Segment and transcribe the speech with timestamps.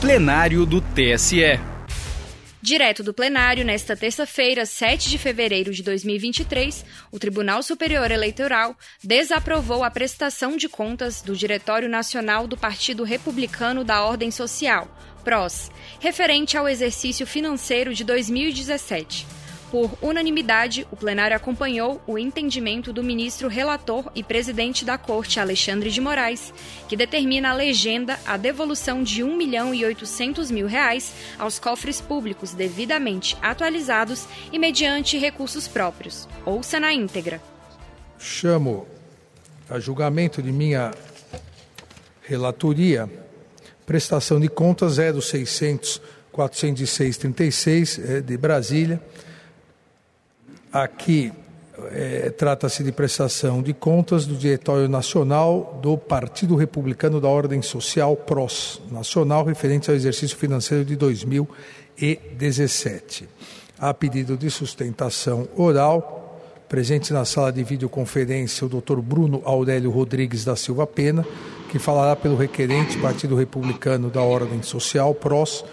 [0.00, 1.60] plenário do TSE.
[2.62, 8.74] Direto do plenário, nesta terça-feira, 7 de fevereiro de 2023, o Tribunal Superior Eleitoral
[9.04, 14.88] desaprovou a prestação de contas do Diretório Nacional do Partido Republicano da Ordem Social,
[15.22, 15.70] PROS,
[16.00, 19.26] referente ao exercício financeiro de 2017.
[19.70, 25.90] Por unanimidade, o plenário acompanhou o entendimento do ministro relator e presidente da Corte, Alexandre
[25.90, 26.52] de Moraes,
[26.88, 32.00] que determina a legenda a devolução de 1 milhão e 800 mil reais aos cofres
[32.00, 36.28] públicos devidamente atualizados e mediante recursos próprios.
[36.44, 37.40] Ouça na íntegra.
[38.18, 38.88] Chamo
[39.68, 40.90] a julgamento de minha
[42.22, 43.08] relatoria
[43.86, 49.00] prestação de contas 0600 406 36 de Brasília
[50.72, 51.32] Aqui
[51.90, 58.14] é, trata-se de prestação de contas do Diretório Nacional do Partido Republicano da Ordem Social
[58.14, 63.28] PROS Nacional, referente ao exercício financeiro de 2017.
[63.80, 69.00] A pedido de sustentação oral, presente na sala de videoconferência o Dr.
[69.00, 71.26] Bruno Aurélio Rodrigues da Silva Pena,
[71.68, 75.64] que falará pelo requerente Partido Republicano da Ordem Social PROS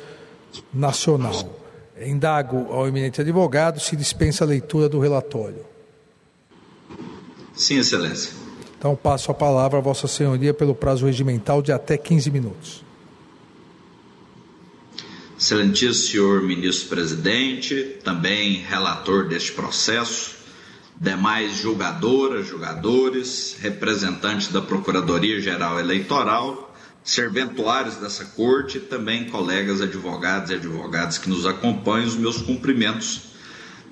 [0.73, 1.67] Nacional.
[2.02, 5.66] Indago ao eminente advogado se dispensa a leitura do relatório.
[7.56, 8.34] Sim, Excelência.
[8.78, 12.86] Então passo a palavra a Vossa Senhoria pelo prazo regimental de até 15 minutos.
[15.40, 20.36] Excelentíssimo senhor ministro-presidente, também relator deste processo,
[21.00, 26.67] demais julgadoras, julgadores, representantes da Procuradoria-Geral Eleitoral,
[27.08, 33.30] serventuários dessa corte, também colegas advogados e advogadas que nos acompanham, os meus cumprimentos.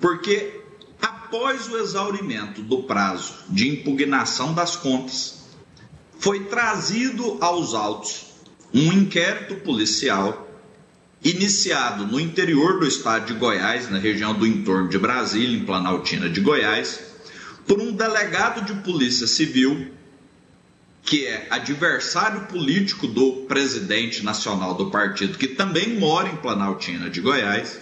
[0.00, 0.60] porque
[1.00, 5.40] após o exaurimento do prazo de impugnação das contas,
[6.18, 8.26] foi trazido aos autos
[8.72, 10.48] um inquérito policial
[11.22, 16.28] iniciado no interior do estado de Goiás, na região do entorno de Brasília, em Planaltina
[16.28, 17.00] de Goiás,
[17.66, 19.92] por um delegado de Polícia Civil,
[21.02, 27.20] que é adversário político do presidente nacional do partido, que também mora em Planaltina de
[27.20, 27.78] Goiás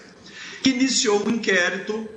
[0.63, 2.09] que iniciou um inquérito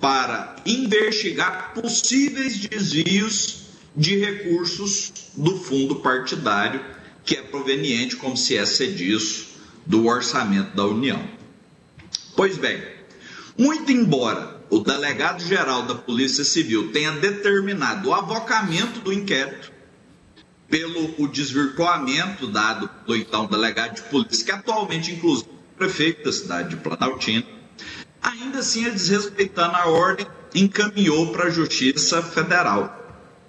[0.00, 3.62] para investigar possíveis desvios
[3.96, 6.80] de recursos do fundo partidário,
[7.24, 9.48] que é proveniente, como se é disso,
[9.84, 11.22] do orçamento da União.
[12.36, 12.80] Pois bem,
[13.56, 19.72] muito embora o delegado-geral da Polícia Civil tenha determinado o avocamento do inquérito,
[20.68, 26.32] pelo o desvirtuamento dado pelo então delegado de polícia, que atualmente, inclusive, é prefeito da
[26.32, 27.46] cidade de Planaltina,
[28.22, 32.94] Ainda assim, ele, desrespeitando a ordem, encaminhou para a Justiça Federal,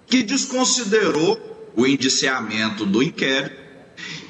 [0.08, 3.56] que desconsiderou o indiciamento do inquérito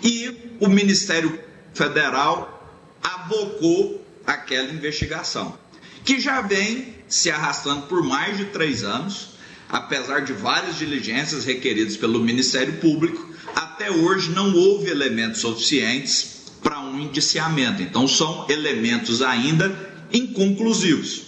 [0.04, 1.40] e o Ministério
[1.74, 2.56] Federal
[3.02, 5.58] abocou aquela investigação,
[6.04, 9.30] que já vem se arrastando por mais de três anos,
[9.68, 16.80] apesar de várias diligências requeridas pelo Ministério Público, até hoje não houve elementos suficientes para
[16.80, 17.82] um indiciamento.
[17.82, 21.24] Então, são elementos ainda inconclusivos.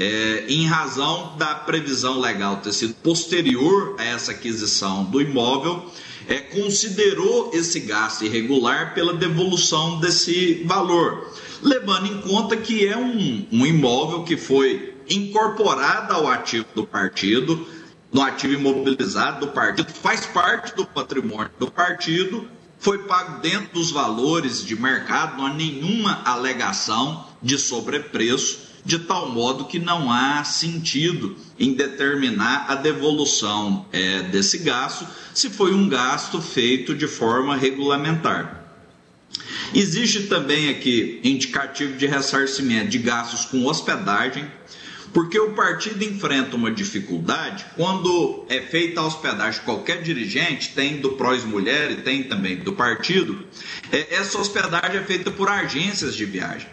[0.00, 5.90] É, em razão da previsão legal ter sido posterior a essa aquisição do imóvel,
[6.28, 13.44] é, considerou esse gasto irregular pela devolução desse valor, levando em conta que é um,
[13.50, 17.66] um imóvel que foi incorporado ao ativo do partido,
[18.12, 23.90] no ativo imobilizado do partido, faz parte do patrimônio do partido, foi pago dentro dos
[23.90, 30.42] valores de mercado, não há nenhuma alegação de sobrepreço de tal modo que não há
[30.44, 37.54] sentido em determinar a devolução é, desse gasto, se foi um gasto feito de forma
[37.54, 38.64] regulamentar.
[39.74, 44.50] Existe também aqui indicativo de ressarcimento de gastos com hospedagem,
[45.12, 51.10] porque o partido enfrenta uma dificuldade quando é feita a hospedagem qualquer dirigente, tem do
[51.12, 53.46] Prós Mulher e tem também do partido,
[53.90, 56.68] é, essa hospedagem é feita por agências de viagem.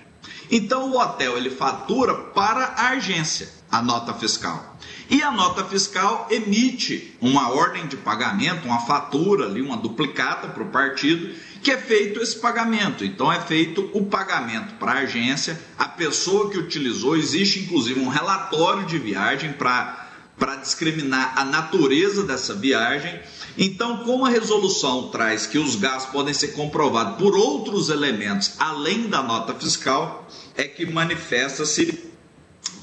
[0.52, 4.78] Então o hotel ele fatura para a agência a nota fiscal.
[5.10, 10.64] E a nota fiscal emite uma ordem de pagamento, uma fatura ali, uma duplicata para
[10.64, 11.36] o partido,
[11.66, 13.04] que é feito esse pagamento.
[13.04, 18.08] Então é feito o pagamento para a agência, a pessoa que utilizou, existe inclusive um
[18.08, 20.04] relatório de viagem para
[20.38, 23.22] para discriminar a natureza dessa viagem.
[23.58, 29.08] Então, como a resolução traz que os gastos podem ser comprovados por outros elementos além
[29.08, 30.28] da nota fiscal,
[30.58, 32.12] é que manifesta-se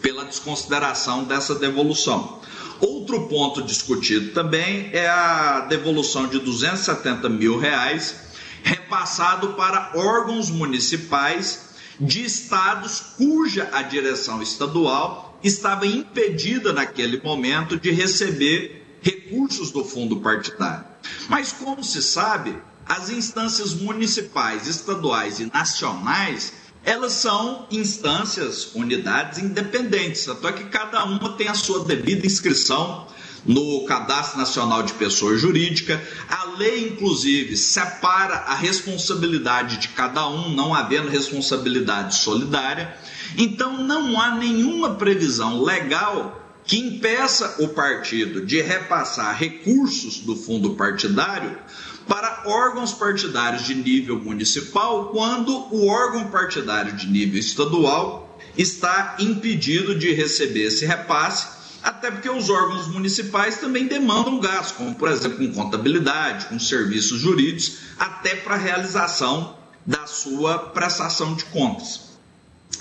[0.00, 2.40] pela desconsideração dessa devolução.
[2.80, 8.31] Outro ponto discutido também é a devolução de 270 mil reais
[8.62, 17.90] repassado para órgãos municipais de estados cuja a direção estadual estava impedida naquele momento de
[17.90, 20.84] receber recursos do fundo partidário.
[21.28, 22.56] Mas como se sabe,
[22.86, 26.52] as instâncias municipais, estaduais e nacionais
[26.84, 33.06] elas são instâncias, unidades independentes, tanto é que cada uma tem a sua devida inscrição
[33.44, 36.02] no Cadastro Nacional de Pessoa Jurídica.
[36.28, 42.96] A lei, inclusive, separa a responsabilidade de cada um, não havendo responsabilidade solidária.
[43.36, 50.74] Então, não há nenhuma previsão legal que impeça o partido de repassar recursos do fundo
[50.74, 51.58] partidário
[52.06, 59.98] para órgãos partidários de nível municipal, quando o órgão partidário de nível estadual está impedido
[59.98, 65.38] de receber esse repasse, até porque os órgãos municipais também demandam gastos, como por exemplo
[65.38, 72.12] com contabilidade, com serviços jurídicos, até para a realização da sua prestação de contas.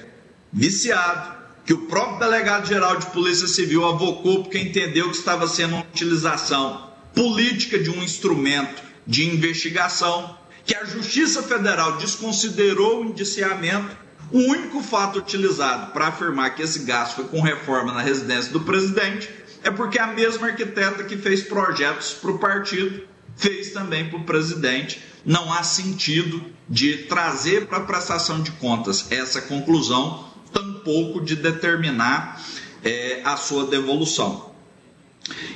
[0.51, 1.35] viciado,
[1.65, 6.91] que o próprio delegado-geral de Polícia Civil avocou porque entendeu que estava sendo uma utilização
[7.13, 13.95] política de um instrumento de investigação que a Justiça Federal desconsiderou o indiciamento,
[14.31, 18.61] o único fato utilizado para afirmar que esse gasto foi com reforma na residência do
[18.61, 19.29] presidente
[19.65, 23.01] é porque a mesma arquiteta que fez projetos para o partido
[23.35, 25.01] fez também para o presidente.
[25.25, 32.39] Não há sentido de trazer para a prestação de contas essa conclusão, tampouco de determinar
[32.83, 34.53] é, a sua devolução.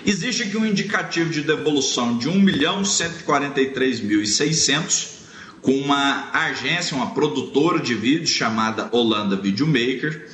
[0.03, 5.19] Existe aqui um indicativo de devolução de 1.143.600
[5.61, 10.27] com uma agência, uma produtora de vídeo chamada Holanda Videomaker,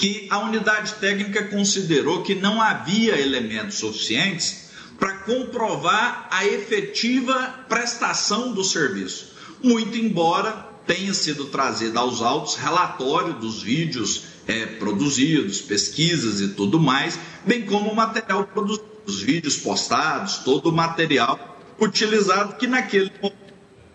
[0.00, 8.54] que a unidade técnica considerou que não havia elementos suficientes para comprovar a efetiva prestação
[8.54, 10.52] do serviço, muito embora
[10.86, 17.66] tenha sido trazido aos autos relatório dos vídeos é, produzidos, pesquisas e tudo mais, bem
[17.66, 23.12] como o material produzido, os vídeos postados, todo o material utilizado que naquele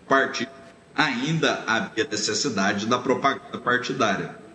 [0.08, 0.52] partido
[0.94, 4.45] ainda havia necessidade da propaganda partidária.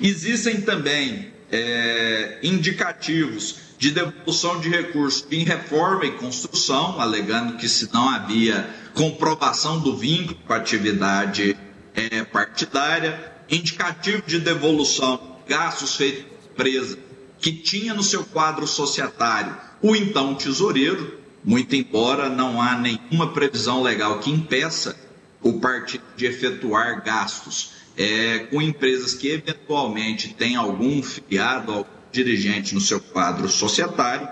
[0.00, 7.92] Existem também é, indicativos de devolução de recursos em reforma e construção, alegando que se
[7.92, 11.56] não havia comprovação do vínculo com a atividade
[11.94, 16.98] é, partidária, indicativo de devolução de gastos feitos por empresa
[17.38, 23.82] que tinha no seu quadro societário o então tesoureiro, muito embora não há nenhuma previsão
[23.82, 24.96] legal que impeça
[25.42, 32.74] o partido de efetuar gastos é, com empresas que eventualmente têm algum filiado, algum dirigente
[32.74, 34.28] no seu quadro societário.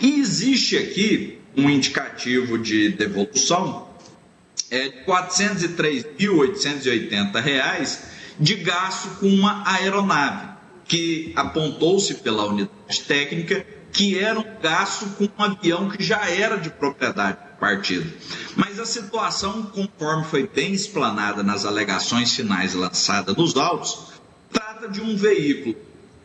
[0.00, 3.88] E existe aqui um indicativo de devolução
[4.70, 7.98] é, de R$ 403.880
[8.38, 10.50] de gasto com uma aeronave,
[10.86, 16.56] que apontou-se pela unidade técnica que era um gasto com um avião que já era
[16.56, 18.10] de propriedade partido.
[18.56, 24.08] Mas a situação, conforme foi bem explanada nas alegações finais lançadas nos autos,
[24.50, 25.76] trata de um veículo,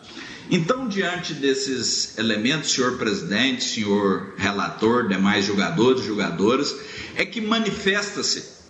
[0.51, 6.75] Então, diante desses elementos, senhor presidente, senhor relator, demais jogadores, jogadoras,
[7.15, 8.63] é que manifesta-se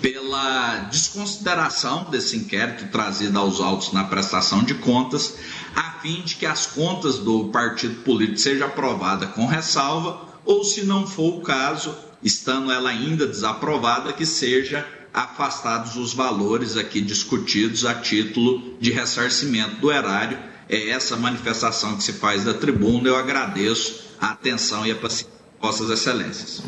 [0.00, 5.36] pela desconsideração desse inquérito trazido aos autos na prestação de contas,
[5.74, 10.84] a fim de que as contas do partido político sejam aprovadas com ressalva, ou se
[10.84, 17.84] não for o caso, estando ela ainda desaprovada, que seja afastados os valores aqui discutidos
[17.84, 20.36] a título de ressarcimento do erário.
[20.68, 23.08] É essa manifestação que se faz da tribuna.
[23.08, 26.62] Eu agradeço a atenção e a paciência de Vossas Excelências.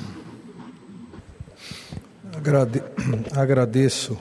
[2.37, 2.83] Agrade...
[3.33, 4.17] Agradeço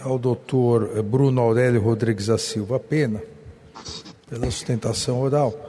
[0.00, 3.22] ao doutor Bruno Aurélio Rodrigues da Silva Pena
[4.28, 5.66] pela sustentação oral.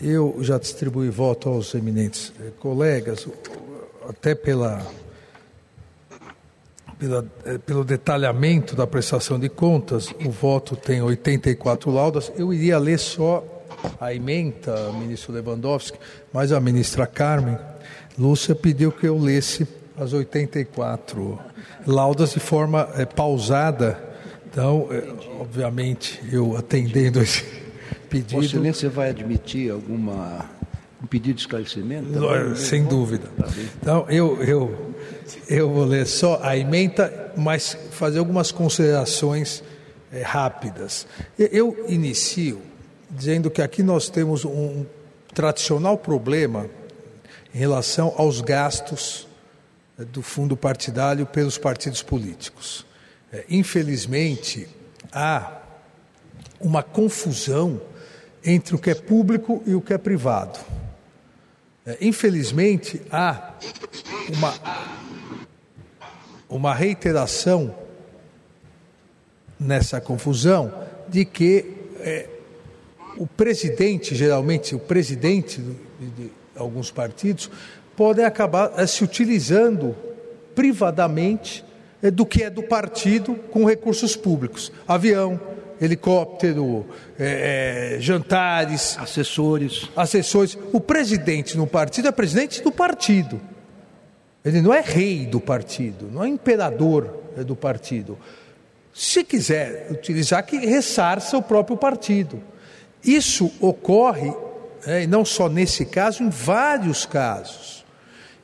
[0.00, 3.26] Eu já distribuí voto aos eminentes eh, colegas,
[4.08, 4.86] até pela,
[6.98, 12.32] pela, eh, pelo detalhamento da prestação de contas, o voto tem 84 laudas.
[12.36, 13.44] Eu iria ler só
[14.00, 15.98] a emenda, ministro Lewandowski,
[16.32, 17.58] mas a ministra Carmen
[18.18, 21.38] Lúcia pediu que eu lesse as 84
[21.86, 24.00] laudas de forma é, pausada.
[24.46, 25.02] Então, é,
[25.40, 27.44] obviamente, eu atendendo esse
[28.08, 28.36] pedido.
[28.36, 30.48] Vossa Excelência vai admitir alguma
[31.04, 32.10] um pedido de esclarecimento?
[32.12, 33.28] Tá Sem dúvida.
[33.36, 33.46] Tá
[33.80, 34.94] então, eu, eu,
[35.48, 39.62] eu vou ler só a emenda, mas fazer algumas considerações
[40.10, 41.06] é, rápidas.
[41.38, 42.62] Eu inicio
[43.10, 44.86] dizendo que aqui nós temos um
[45.34, 46.66] tradicional problema
[47.54, 49.28] em relação aos gastos
[49.98, 52.86] eh, do fundo partidário pelos partidos políticos.
[53.32, 54.66] Eh, infelizmente,
[55.12, 55.60] há
[56.60, 57.80] uma confusão
[58.44, 60.58] entre o que é público e o que é privado.
[61.86, 63.54] Eh, infelizmente, há
[64.36, 64.54] uma,
[66.48, 67.74] uma reiteração
[69.58, 70.72] nessa confusão
[71.08, 72.28] de que é,
[73.16, 77.50] o presidente, geralmente, o presidente de, de, alguns partidos,
[77.96, 79.94] podem acabar eh, se utilizando
[80.54, 81.64] privadamente
[82.02, 84.72] eh, do que é do partido com recursos públicos.
[84.86, 85.40] Avião,
[85.84, 86.86] helicóptero,
[87.18, 88.96] é, é, jantares.
[88.98, 89.88] Assessores.
[89.96, 90.58] Assessores.
[90.72, 93.40] O presidente no partido é presidente do partido.
[94.44, 98.18] Ele não é rei do partido, não é imperador do partido.
[98.92, 102.40] Se quiser utilizar, que ressarça o próprio partido.
[103.02, 104.32] Isso ocorre,
[104.86, 107.84] é, e não só nesse caso, em vários casos.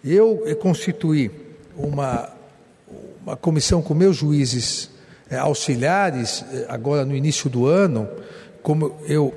[0.04, 1.30] Eu, constituí
[1.76, 2.30] uma,
[3.22, 4.99] uma comissão com meus juízes é,
[5.38, 8.08] auxiliares, é, agora no início do ano,
[8.62, 9.34] como eu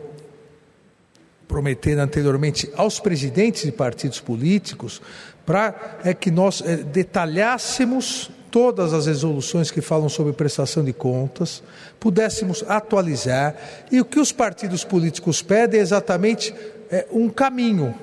[1.47, 5.01] prometendo anteriormente aos presidentes de partidos políticos,
[5.45, 11.63] para é, que nós é, detalhássemos todas as resoluções que falam sobre prestação de contas,
[11.99, 13.55] pudéssemos atualizar,
[13.91, 16.53] e o que os partidos políticos pedem é exatamente
[16.91, 17.95] é, um caminho,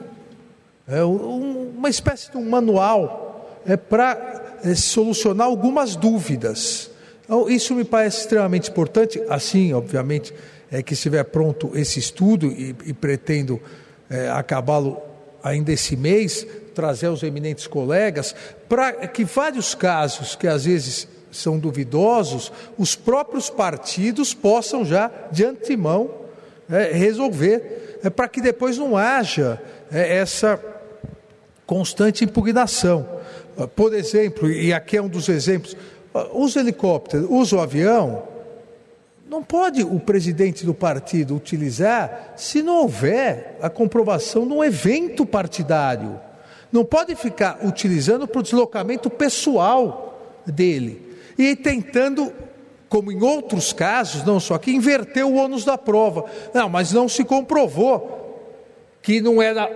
[0.89, 6.90] é, um, uma espécie de um manual é, para é, solucionar algumas dúvidas.
[7.31, 10.35] Então, isso me parece extremamente importante, assim, obviamente,
[10.69, 13.61] é que estiver pronto esse estudo e, e pretendo
[14.11, 15.01] é, acabá-lo
[15.41, 16.45] ainda esse mês,
[16.75, 18.35] trazer aos eminentes colegas,
[18.69, 25.45] para que vários casos que às vezes são duvidosos, os próprios partidos possam já, de
[25.45, 26.11] antemão,
[26.69, 30.61] é, resolver, é, para que depois não haja é, essa
[31.65, 33.09] constante impugnação.
[33.77, 35.77] Por exemplo, e aqui é um dos exemplos,
[36.33, 38.23] os helicópteros, usa o avião,
[39.29, 45.25] não pode o presidente do partido utilizar se não houver a comprovação de um evento
[45.25, 46.21] partidário.
[46.73, 52.33] Não pode ficar utilizando para o deslocamento pessoal dele e tentando,
[52.89, 56.25] como em outros casos, não só aqui, inverter o ônus da prova.
[56.53, 58.19] Não, mas não se comprovou
[59.01, 59.69] que não era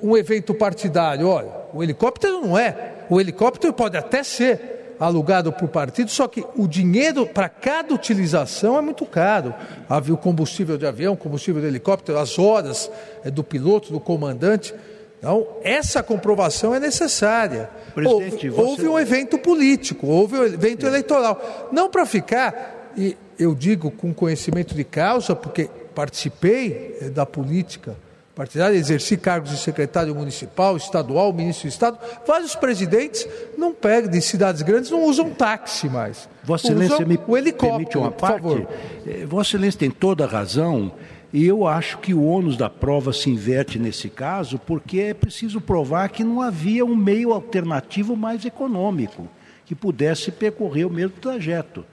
[0.00, 1.28] um evento partidário.
[1.28, 2.94] Olha, o helicóptero não é.
[3.10, 8.78] O helicóptero pode até ser, alugado o partido, só que o dinheiro para cada utilização
[8.78, 9.54] é muito caro.
[9.88, 12.90] Havia o combustível de avião, combustível de helicóptero, as horas
[13.24, 14.74] é, do piloto, do comandante.
[15.18, 17.70] Então, essa comprovação é necessária.
[17.96, 18.50] Houve, você...
[18.50, 20.88] houve, um evento político, houve um evento é.
[20.88, 21.68] eleitoral.
[21.72, 27.96] Não para ficar, e eu digo com conhecimento de causa, porque participei é, da política
[28.36, 31.98] partidária, exerci cargos de secretário municipal, estadual, ministro do Estado.
[32.26, 36.28] Vários presidentes não pegam, de cidades grandes, não usam táxi mais.
[36.44, 38.42] Vossa Excelência me o helicóptero, uma parte.
[38.42, 38.68] Favor.
[39.06, 40.92] Eh, Vossa Excelência tem toda a razão.
[41.32, 45.58] E eu acho que o ônus da prova se inverte nesse caso, porque é preciso
[45.58, 49.26] provar que não havia um meio alternativo mais econômico
[49.64, 51.84] que pudesse percorrer o mesmo trajeto.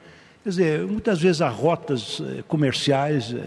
[0.43, 3.41] Quer dizer, muitas vezes há rotas eh, comerciais eh,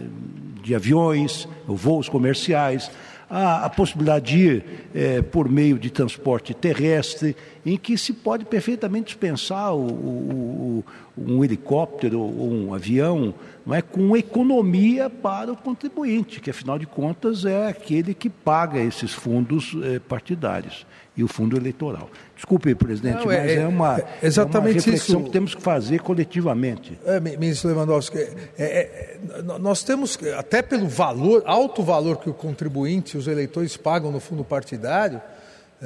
[0.63, 2.91] de aviões, voos comerciais,
[3.29, 8.47] há a possibilidade de ir é, por meio de transporte terrestre, em que se pode
[8.47, 10.85] perfeitamente dispensar o, o,
[11.17, 13.35] o, um helicóptero ou um avião,
[13.67, 18.81] não é, com economia para o contribuinte, que afinal de contas é aquele que paga
[18.81, 22.11] esses fundos é, partidários e o fundo eleitoral.
[22.35, 25.25] Desculpe, presidente, Não, é, mas é, uma, é exatamente é uma reflexão isso.
[25.25, 26.99] que temos que fazer coletivamente.
[27.07, 29.19] É, ministro Lewandowski, é, é,
[29.59, 34.45] nós temos, até pelo valor, alto valor que o contribuinte, os eleitores pagam no fundo
[34.45, 35.21] partidário,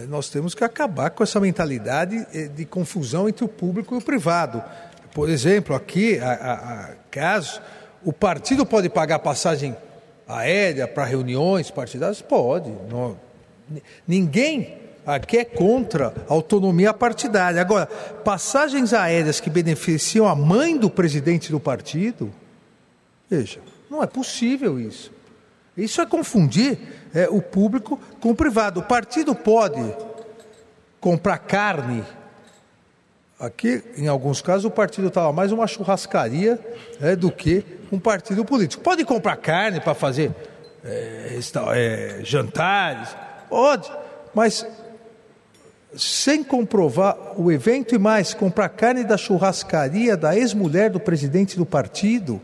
[0.09, 4.63] nós temos que acabar com essa mentalidade de confusão entre o público e o privado.
[5.13, 7.61] Por exemplo, aqui, a, a, a caso,
[8.05, 9.77] o partido pode pagar passagem
[10.29, 12.23] aérea para reuniões partidárias?
[12.23, 12.71] Pode.
[12.89, 13.17] Não,
[14.07, 14.79] ninguém
[15.15, 17.61] Aqui é contra a autonomia partidária.
[17.61, 22.33] Agora, passagens aéreas que beneficiam a mãe do presidente do partido,
[23.29, 25.11] veja, não é possível isso.
[25.77, 26.79] Isso é confundir
[27.13, 28.81] é, o público com o privado.
[28.81, 29.83] O partido pode
[31.01, 32.05] comprar carne.
[33.39, 36.59] Aqui, em alguns casos, o partido estava mais uma churrascaria
[37.01, 38.83] é, do que um partido político.
[38.83, 40.33] Pode comprar carne para fazer
[40.85, 41.39] é,
[41.75, 43.17] é jantares?
[43.49, 43.91] Pode,
[44.35, 44.67] mas
[45.97, 51.67] sem comprovar o evento e mais, comprar carne da churrascaria da ex-mulher do presidente do
[51.67, 52.41] partido,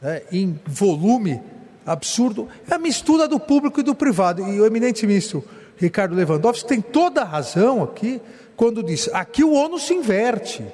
[0.00, 1.40] né, em volume
[1.84, 4.46] absurdo, é a mistura do público e do privado.
[4.48, 5.44] E o eminente ministro
[5.76, 8.20] Ricardo Lewandowski tem toda a razão aqui
[8.56, 10.64] quando diz: aqui o ônus se inverte,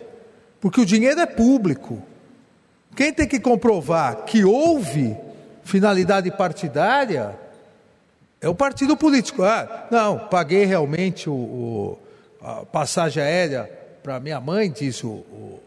[0.60, 2.02] porque o dinheiro é público.
[2.94, 5.16] Quem tem que comprovar que houve
[5.62, 7.38] finalidade partidária
[8.40, 9.42] é o partido político.
[9.42, 11.98] Ah, não, paguei realmente o, o
[12.40, 13.70] a passagem aérea
[14.02, 15.60] para minha mãe, diz o, o,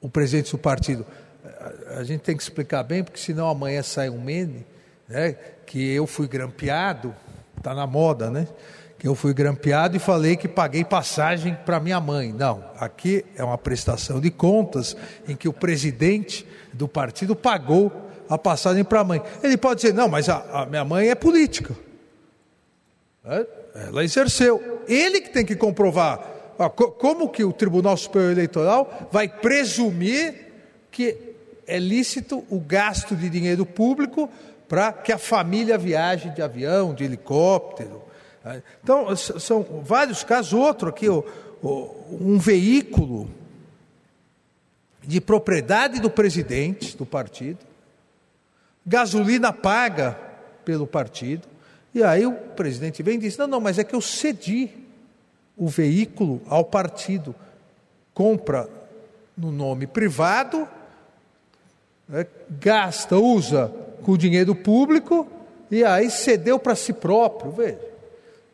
[0.00, 1.04] o, presidente do partido.
[1.44, 4.64] A, a, gente tem que explicar bem, porque senão amanhã sai um meme,
[5.08, 5.34] né,
[5.66, 7.14] que eu fui grampeado,
[7.56, 8.46] está na moda, né?
[8.96, 12.32] Que eu fui grampeado e falei que paguei passagem para minha mãe.
[12.32, 17.92] Não, aqui é uma prestação de contas em que o presidente do partido pagou
[18.28, 19.22] a passagem para a mãe.
[19.42, 21.74] Ele pode dizer, não, mas a, a minha mãe é política.
[23.74, 24.82] Ela exerceu.
[24.88, 26.18] Ele que tem que comprovar.
[26.98, 30.46] Como que o Tribunal Superior Eleitoral vai presumir
[30.90, 31.16] que
[31.66, 34.28] é lícito o gasto de dinheiro público
[34.66, 38.02] para que a família viaje de avião, de helicóptero.
[38.82, 40.54] Então, são vários casos.
[40.54, 41.06] Outro aqui,
[41.62, 43.30] um veículo
[45.02, 47.60] de propriedade do presidente do partido,
[48.84, 50.18] gasolina paga
[50.64, 51.46] pelo partido,
[51.94, 54.70] e aí o presidente vem e diz: não, não, mas é que eu cedi
[55.56, 57.34] o veículo ao partido,
[58.14, 58.68] compra
[59.36, 60.68] no nome privado,
[62.08, 62.26] né,
[62.60, 63.72] gasta, usa
[64.02, 65.26] com o dinheiro público
[65.70, 67.50] e aí cedeu para si próprio.
[67.52, 67.80] Veja,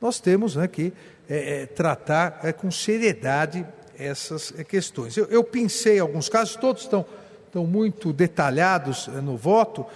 [0.00, 0.92] nós temos né, que
[1.28, 3.66] é, é, tratar é, com seriedade
[3.98, 5.16] essas é, questões.
[5.16, 7.04] Eu, eu pensei alguns casos, todos estão,
[7.46, 9.86] estão muito detalhados é, no voto,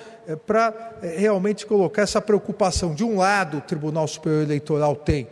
[0.47, 2.95] para realmente colocar essa preocupação.
[2.95, 5.29] De um lado, o Tribunal Superior Eleitoral tem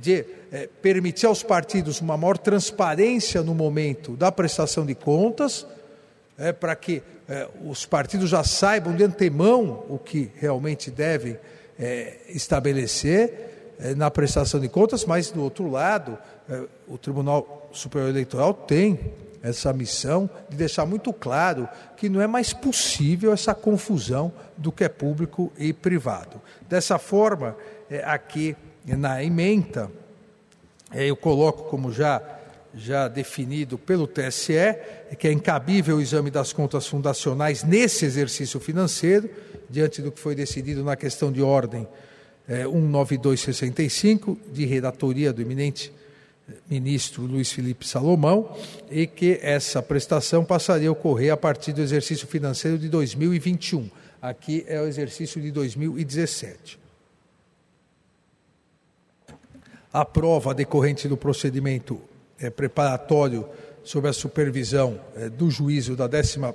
[0.00, 0.24] de
[0.80, 5.66] permitir aos partidos uma maior transparência no momento da prestação de contas,
[6.58, 7.02] para que
[7.64, 11.38] os partidos já saibam de antemão o que realmente devem
[12.28, 13.46] estabelecer
[13.78, 16.16] é, na prestação de contas, mas do outro lado,
[16.48, 18.98] é, o Tribunal Superior Eleitoral tem
[19.48, 24.84] essa missão de deixar muito claro que não é mais possível essa confusão do que
[24.84, 26.40] é público e privado.
[26.68, 27.56] Dessa forma,
[27.88, 29.90] é, aqui na emenda,
[30.92, 32.22] eu coloco como já
[32.78, 34.76] já definido pelo TSE,
[35.18, 39.30] que é incabível o exame das contas fundacionais nesse exercício financeiro,
[39.70, 41.88] diante do que foi decidido na questão de ordem
[42.46, 45.90] é, 19265, de redatoria do eminente
[46.68, 48.56] ministro Luiz Felipe Salomão,
[48.90, 53.88] e que essa prestação passaria a ocorrer a partir do exercício financeiro de 2021.
[54.20, 56.78] Aqui é o exercício de 2017.
[59.92, 62.00] A prova decorrente do procedimento
[62.38, 63.48] é, preparatório
[63.82, 66.54] sob a supervisão é, do juízo da 11ª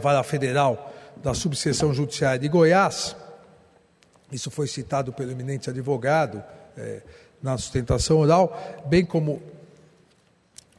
[0.00, 3.14] Vara Federal da Subseção Judiciária de Goiás,
[4.32, 6.42] isso foi citado pelo eminente advogado
[6.76, 7.02] é,
[7.42, 9.42] na sustentação oral, bem como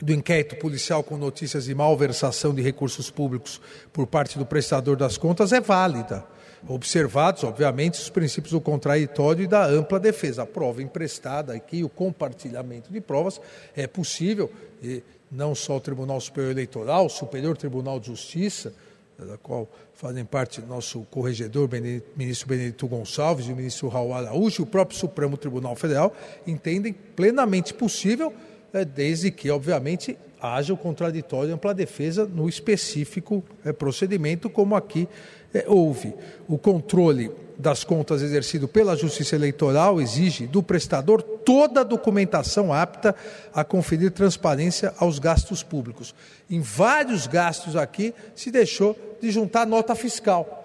[0.01, 3.61] do inquérito policial com notícias de malversação de recursos públicos
[3.93, 6.25] por parte do prestador das contas, é válida.
[6.67, 10.43] Observados, obviamente, os princípios do contraditório e da ampla defesa.
[10.43, 13.41] A prova emprestada aqui, o compartilhamento de provas
[13.75, 18.73] é possível, e não só o Tribunal Superior Eleitoral, o Superior Tribunal de Justiça,
[19.25, 21.69] da qual fazem parte nosso corregedor,
[22.15, 26.13] ministro Benedito Gonçalves e o ministro Raul Araújo, e o próprio Supremo Tribunal Federal,
[26.45, 28.33] entendem plenamente possível,
[28.73, 34.75] é, desde que, obviamente, haja o contraditório e ampla defesa no específico é, procedimento, como
[34.75, 35.07] aqui
[35.53, 36.13] é, houve.
[36.47, 37.31] O controle
[37.61, 43.15] das contas exercido pela Justiça Eleitoral exige do prestador toda a documentação apta
[43.53, 46.13] a conferir transparência aos gastos públicos.
[46.49, 50.57] Em vários gastos aqui se deixou de juntar nota fiscal.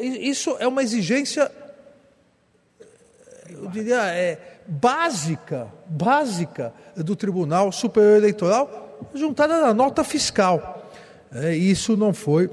[0.00, 1.50] Isso é uma exigência,
[3.50, 10.90] eu diria, é, básica, básica do Tribunal Superior Eleitoral, juntada na nota fiscal.
[11.32, 12.48] É, isso não foi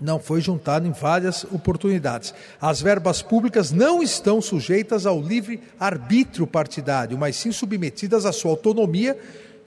[0.00, 2.34] não foi juntado em várias oportunidades.
[2.60, 8.52] As verbas públicas não estão sujeitas ao livre arbítrio partidário, mas sim submetidas à sua
[8.52, 9.18] autonomia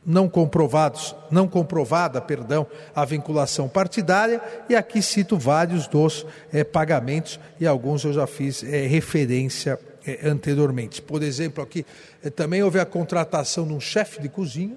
[0.05, 7.39] não comprovados, não comprovada, perdão, a vinculação partidária, e aqui cito vários dos é, pagamentos
[7.61, 11.01] e alguns eu já fiz é, referência é, anteriormente.
[11.01, 11.87] Por exemplo, aqui
[12.35, 14.77] também houve a contratação de um chefe de cozinha,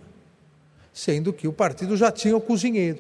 [0.94, 3.00] sendo que o partido já tinha o cozinheiro,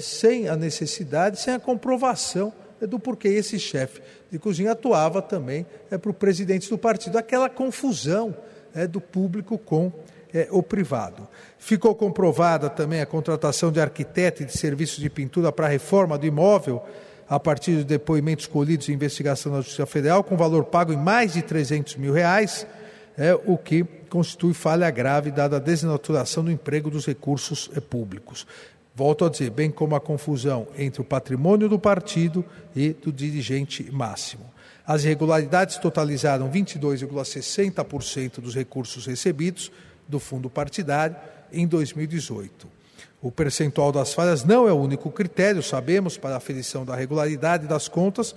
[0.00, 5.98] sem a necessidade, sem a comprovação do porquê esse chefe de cozinha atuava também é,
[5.98, 7.18] para o presidente do partido.
[7.18, 8.34] Aquela confusão
[8.74, 9.92] é, do público com
[10.34, 11.28] é, o privado.
[11.58, 16.18] Ficou comprovada também a contratação de arquiteto e de serviços de pintura para a reforma
[16.18, 16.82] do imóvel,
[17.28, 21.32] a partir de depoimentos colhidos em investigação da Justiça Federal, com valor pago em mais
[21.34, 22.66] de 300 mil reais,
[23.16, 28.46] é o que constitui falha grave dada a desnaturação do emprego dos recursos eh, públicos.
[28.94, 32.44] Volto a dizer, bem como a confusão entre o patrimônio do partido
[32.76, 34.44] e do dirigente máximo.
[34.86, 39.72] As irregularidades totalizaram 22,60% dos recursos recebidos
[40.08, 41.16] do fundo partidário
[41.52, 42.68] em 2018.
[43.22, 47.66] O percentual das falhas não é o único critério, sabemos, para a aferição da regularidade
[47.66, 48.34] das contas,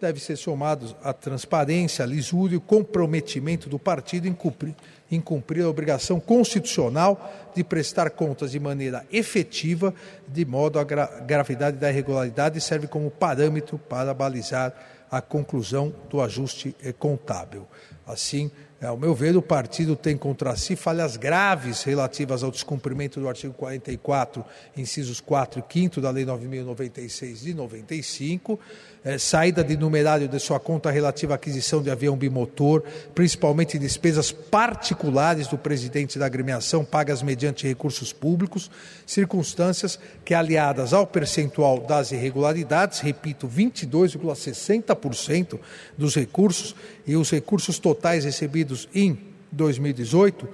[0.00, 4.76] deve ser somado a transparência, a lisura e o comprometimento do partido em cumprir,
[5.10, 9.92] em cumprir a obrigação constitucional de prestar contas de maneira efetiva,
[10.28, 14.72] de modo a gra gravidade da irregularidade serve como parâmetro para balizar
[15.10, 17.66] a conclusão do ajuste eh, contábil.
[18.06, 18.50] Assim,
[18.86, 23.52] ao meu ver, o partido tem contra si falhas graves relativas ao descumprimento do artigo
[23.54, 24.44] 44,
[24.76, 28.60] incisos 4 e 5 da Lei 9.096 de 95,
[29.04, 32.84] é, saída de numerário de sua conta relativa à aquisição de avião bimotor,
[33.16, 38.70] principalmente despesas particulares do presidente da agremiação pagas mediante recursos públicos,
[39.04, 45.58] circunstâncias que, aliadas ao percentual das irregularidades, repito, 22,60%
[45.96, 49.18] dos recursos e os recursos totais recebidos em
[49.52, 50.48] 2018,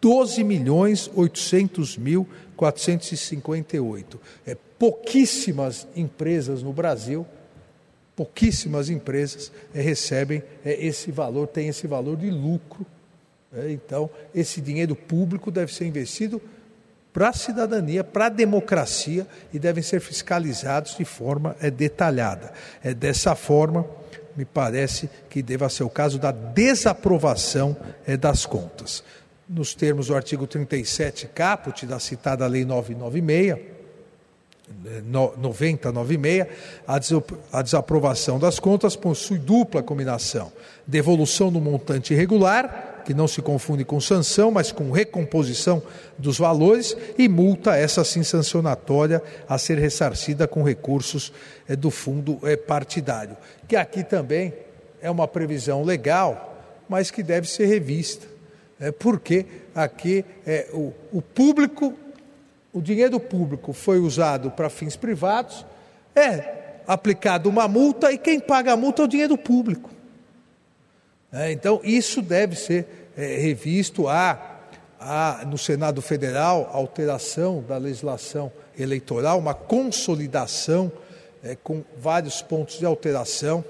[0.00, 4.20] 12 milhões 800 mil 458.
[4.46, 7.26] É, pouquíssimas empresas no Brasil
[8.16, 12.84] pouquíssimas empresas é, recebem é, esse valor, tem esse valor de lucro.
[13.54, 16.40] É, então, esse dinheiro público deve ser investido
[17.12, 22.52] para a cidadania, para a democracia e devem ser fiscalizados de forma é, detalhada.
[22.82, 23.86] É dessa forma,
[24.36, 29.02] me parece que deva ser o caso da desaprovação é, das contas.
[29.48, 33.76] Nos termos do artigo 37 caput da citada Lei 996,
[35.06, 36.46] 9096,
[37.52, 40.52] a desaprovação das contas possui dupla combinação:
[40.86, 45.80] devolução no montante irregular, que não se confunde com sanção, mas com recomposição
[46.18, 51.32] dos valores, e multa, essa sim sancionatória, a ser ressarcida com recursos
[51.68, 53.36] é, do fundo é, partidário.
[53.68, 54.52] Que aqui também
[55.00, 58.26] é uma previsão legal, mas que deve ser revista.
[58.80, 61.94] É, porque aqui é, o, o público
[62.72, 65.64] o dinheiro público foi usado para fins privados,
[66.14, 69.95] é aplicada uma multa e quem paga a multa é o dinheiro público.
[71.32, 74.08] É, então, isso deve ser é, revisto.
[74.08, 74.58] Há,
[74.98, 80.92] há no Senado Federal alteração da legislação eleitoral, uma consolidação
[81.42, 83.64] é, com vários pontos de alteração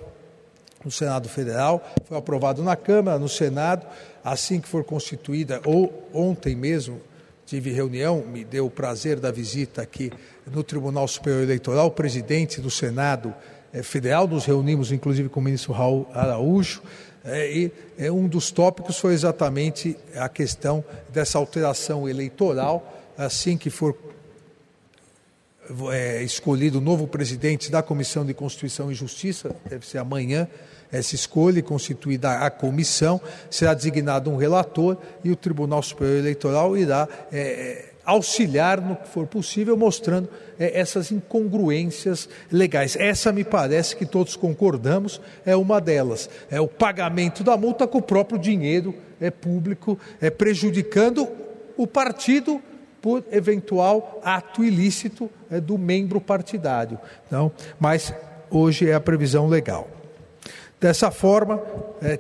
[0.85, 3.85] no Senado Federal, foi aprovado na Câmara, no Senado,
[4.25, 7.01] assim que for constituída, ou ontem mesmo,
[7.45, 10.13] tive reunião, me deu o prazer da visita aqui
[10.47, 13.35] no Tribunal Superior Eleitoral, o presidente do Senado
[13.73, 16.83] é, Federal, nos reunimos inclusive com o ministro Raul Araújo,
[17.27, 23.69] é, e é, um dos tópicos foi exatamente a questão dessa alteração eleitoral, assim que
[23.69, 23.97] for
[25.91, 30.47] é, escolhido o novo presidente da Comissão de Constituição e Justiça, deve ser amanhã,
[30.93, 37.09] essa escolha constituída a comissão, será designado um relator e o Tribunal Superior Eleitoral irá
[37.33, 42.97] é, é, auxiliar no que for possível, mostrando é, essas incongruências legais.
[42.97, 46.31] Essa me parece que todos concordamos, é uma delas.
[46.51, 51.29] É o pagamento da multa com o próprio dinheiro é, público, é, prejudicando
[51.77, 52.63] o partido
[53.03, 56.99] por eventual ato ilícito é, do membro partidário.
[57.27, 58.15] Então, mas
[58.51, 59.89] hoje é a previsão legal.
[60.81, 61.61] Dessa forma,
[62.03, 62.19] é,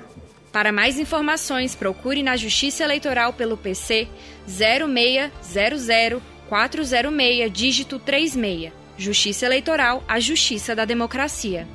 [0.53, 4.07] Para mais informações, procure na Justiça Eleitoral pelo PC
[4.47, 8.84] 0600 406 dígito 36.
[8.97, 11.67] Justiça Eleitoral, a justiça da democracia.